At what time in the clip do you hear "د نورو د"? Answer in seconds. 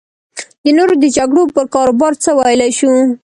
0.63-1.05